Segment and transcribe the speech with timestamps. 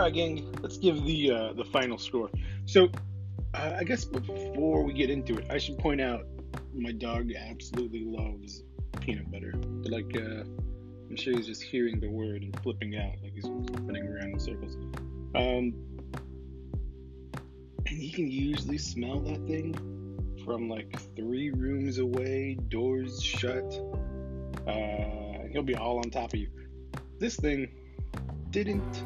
[0.00, 0.50] All right, gang.
[0.62, 2.30] Let's give the uh, the final score.
[2.64, 2.88] So,
[3.52, 6.24] uh, I guess before we get into it, I should point out
[6.72, 8.62] my dog absolutely loves
[9.00, 9.52] peanut butter.
[9.52, 10.44] But like, uh,
[11.10, 14.40] I'm sure he's just hearing the word and flipping out, like he's spinning around in
[14.40, 14.74] circles.
[15.34, 15.74] Um,
[17.86, 19.74] and he can usually smell that thing
[20.46, 23.78] from like three rooms away, doors shut.
[24.66, 26.48] Uh, he'll be all on top of you.
[27.18, 27.68] This thing
[28.48, 29.04] didn't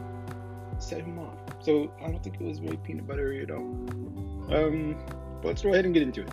[0.85, 3.61] set him off, so I don't think it was very peanut buttery at all.
[3.61, 4.97] Um,
[5.41, 6.33] but let's go ahead and get into it.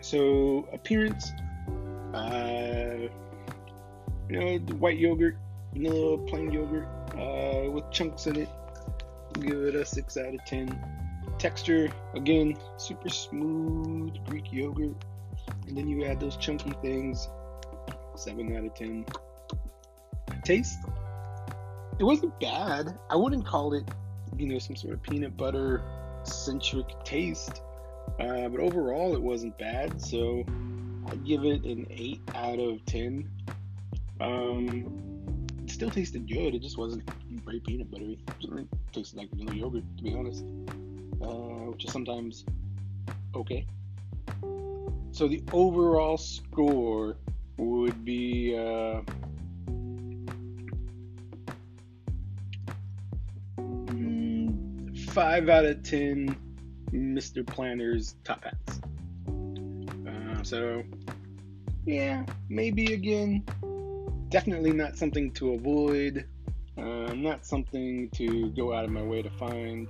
[0.00, 1.32] So appearance,
[2.12, 3.08] uh,
[4.28, 5.36] you know, the white yogurt,
[5.72, 8.48] vanilla plain yogurt, uh, with chunks in it.
[9.40, 10.78] Give it a six out of ten.
[11.38, 14.94] Texture, again, super smooth Greek yogurt,
[15.66, 17.28] and then you add those chunky things.
[18.14, 19.04] Seven out of ten.
[20.44, 20.78] Taste,
[21.98, 22.98] it wasn't bad.
[23.10, 23.88] I wouldn't call it,
[24.36, 25.82] you know, some sort of peanut butter
[26.24, 27.62] centric taste.
[28.18, 30.00] Uh, but overall, it wasn't bad.
[30.00, 30.44] So
[31.06, 33.30] I'd give it an 8 out of 10.
[34.20, 36.54] Um, it still tasted good.
[36.54, 37.08] It just wasn't
[37.44, 38.18] very peanut buttery.
[38.40, 40.44] It tasted like vanilla yogurt, to be honest,
[41.22, 42.44] uh, which is sometimes
[43.34, 43.66] okay.
[45.12, 47.16] So the overall score
[47.56, 48.56] would be.
[48.56, 49.02] Uh,
[55.14, 56.36] Five out of ten
[56.90, 57.46] Mr.
[57.46, 58.80] Planter's top hats.
[60.08, 60.82] Uh, so,
[61.86, 63.44] yeah, maybe again.
[64.28, 66.26] Definitely not something to avoid.
[66.76, 69.86] Uh, not something to go out of my way to find.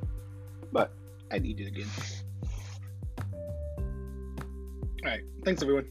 [0.71, 0.93] But
[1.33, 1.89] I need it again.
[5.03, 5.87] Alright, thanks everyone.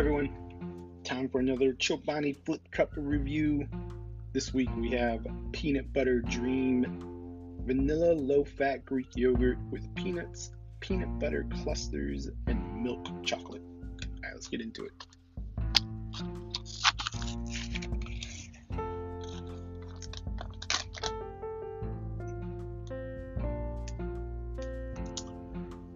[0.00, 0.30] Everyone.
[1.04, 3.68] Time for another Chobani Flip Cup review.
[4.32, 6.86] This week we have Peanut Butter Dream
[7.66, 13.60] Vanilla Low Fat Greek Yogurt with peanuts, peanut butter clusters, and milk chocolate.
[14.16, 14.92] Alright, let's get into it.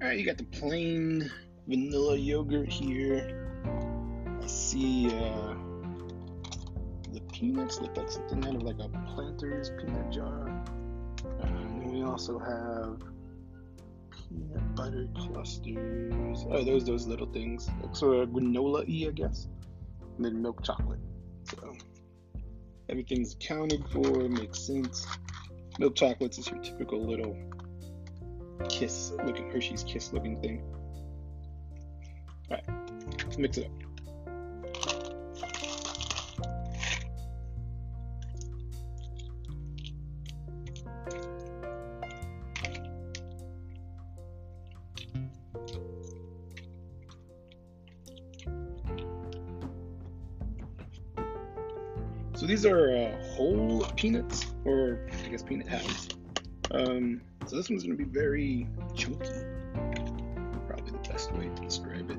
[0.03, 1.31] Alright, you got the plain
[1.67, 3.41] vanilla yogurt here.
[4.47, 5.55] See uh,
[7.13, 10.49] the peanuts look like something out of like a planter's peanut jar.
[11.41, 13.01] And we also have
[14.11, 16.45] peanut butter clusters.
[16.51, 17.71] Oh, those those little things.
[17.83, 19.49] Like sort of granola y, I guess.
[20.17, 21.01] And then milk chocolate.
[21.45, 21.73] So
[22.89, 25.07] everything's accounted for, makes sense.
[25.79, 27.37] Milk chocolates is your typical little
[28.69, 30.63] kiss looking Hershey's kiss looking thing.
[32.51, 33.84] Alright, mix it up.
[52.45, 56.11] So these are uh, whole peanuts, or I guess peanut halves.
[56.73, 59.31] Um, so this one's to be very chunky.
[60.67, 62.19] Probably the best way to describe it.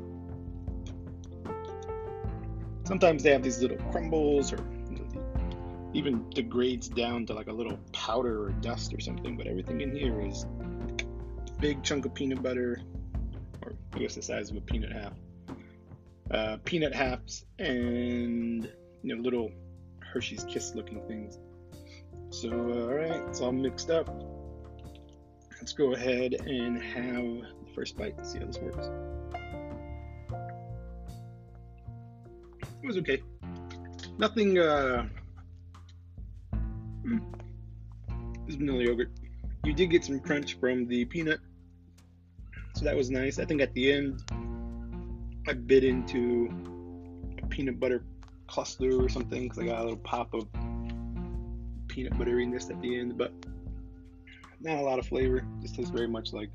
[2.85, 7.53] Sometimes they have these little crumbles, or you know, even degrades down to like a
[7.53, 9.37] little powder or dust or something.
[9.37, 10.47] But everything in here is
[11.59, 12.81] big chunk of peanut butter,
[13.63, 15.13] or I guess the size of a peanut half.
[16.31, 18.67] Uh, peanut halves and
[19.03, 19.51] you know little
[20.15, 21.39] Hershey's Kiss looking things.
[22.29, 24.07] So, all right, it's all mixed up.
[25.59, 28.89] Let's go ahead and have the first bite and see how this works.
[32.81, 33.21] It was okay.
[34.17, 35.05] Nothing, uh,
[37.03, 37.21] mm,
[38.47, 39.11] this vanilla yogurt.
[39.65, 41.41] You did get some crunch from the peanut,
[42.73, 43.37] so that was nice.
[43.37, 44.23] I think at the end,
[45.45, 46.49] I bit into
[47.43, 48.05] a peanut butter
[48.47, 50.47] cluster or something because I got a little pop of
[51.87, 53.33] peanut butteriness at the end, but
[54.59, 55.45] not a lot of flavor.
[55.61, 56.49] Just tastes very much like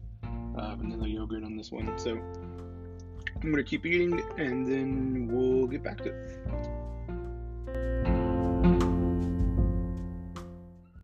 [0.56, 1.96] uh, vanilla yogurt on this one.
[1.98, 2.20] So
[3.42, 6.89] I'm gonna keep eating and then we'll get back to it.